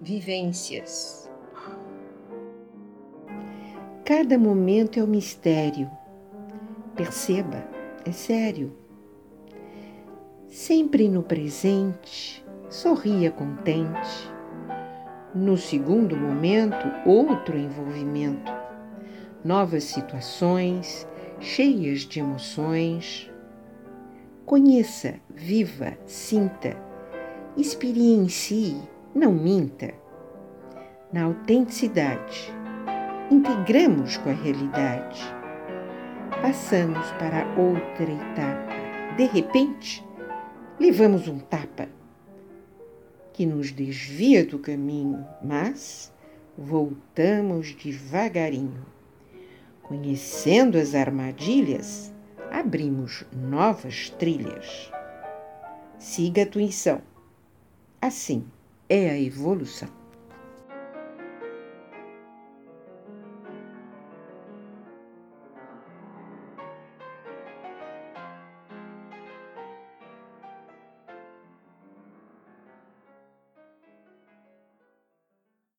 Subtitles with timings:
[0.00, 1.30] vivências.
[4.04, 5.90] Cada momento é um mistério.
[6.96, 7.62] Perceba,
[8.04, 8.72] é sério.
[10.48, 14.32] Sempre no presente, sorria contente.
[15.34, 18.50] No segundo momento, outro envolvimento.
[19.44, 21.06] Novas situações,
[21.38, 23.30] cheias de emoções.
[24.46, 26.76] Conheça, viva, sinta,
[27.56, 28.80] experiencie
[29.14, 29.92] não minta.
[31.12, 32.52] Na autenticidade,
[33.30, 35.20] integramos com a realidade.
[36.40, 39.16] Passamos para outra etapa.
[39.16, 40.06] De repente,
[40.78, 41.88] levamos um tapa
[43.32, 46.12] que nos desvia do caminho, mas
[46.56, 48.86] voltamos devagarinho.
[49.82, 52.12] Conhecendo as armadilhas,
[52.50, 54.92] abrimos novas trilhas.
[55.98, 57.02] Siga a intuição.
[58.00, 58.46] Assim,
[58.90, 59.99] é a evolução.